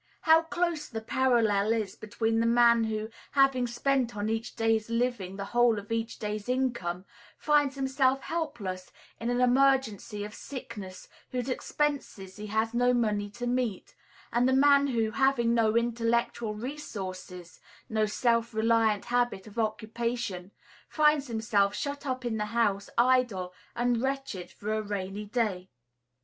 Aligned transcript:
How 0.21 0.41
close 0.41 0.87
the 0.89 0.99
parallel 0.99 1.73
is 1.73 1.95
between 1.95 2.39
the 2.39 2.47
man 2.47 2.85
who, 2.85 3.09
having 3.33 3.67
spent 3.67 4.17
on 4.17 4.29
each 4.29 4.55
day's 4.55 4.89
living 4.89 5.35
the 5.35 5.45
whole 5.53 5.77
of 5.77 5.91
each 5.91 6.17
day's 6.17 6.49
income, 6.49 7.05
finds 7.37 7.75
himself 7.75 8.21
helpless 8.21 8.91
in 9.19 9.29
an 9.29 9.39
emergency 9.39 10.23
of 10.23 10.33
sickness 10.33 11.07
whose 11.29 11.49
expenses 11.49 12.37
he 12.37 12.47
has 12.47 12.73
no 12.73 12.95
money 12.95 13.29
to 13.29 13.45
meet, 13.45 13.93
and 14.33 14.49
the 14.49 14.53
man 14.53 14.87
who, 14.87 15.11
having 15.11 15.53
no 15.53 15.77
intellectual 15.77 16.55
resources, 16.55 17.59
no 17.87 18.07
self 18.07 18.55
reliant 18.55 19.05
habit 19.05 19.45
of 19.45 19.59
occupation, 19.59 20.49
finds 20.89 21.27
himself 21.27 21.75
shut 21.75 22.07
up 22.07 22.25
in 22.25 22.37
the 22.37 22.45
house 22.57 22.89
idle 22.97 23.53
and 23.75 24.01
wretched 24.01 24.49
for 24.51 24.73
a 24.73 24.81
rainy 24.81 25.25
day. 25.25 25.69